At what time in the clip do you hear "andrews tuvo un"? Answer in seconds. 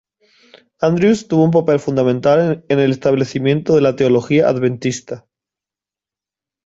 0.79-1.51